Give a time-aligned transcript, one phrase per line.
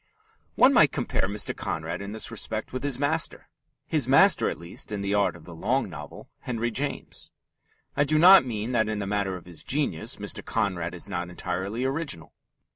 [0.55, 1.55] One might compare Mr.
[1.55, 3.49] Conrad in this respect with his master
[3.85, 7.31] his master, at least, in the art of the long novel Henry James.
[7.95, 10.43] I do not mean that in the matter of his genius Mr.
[10.43, 12.33] Conrad is not entirely original.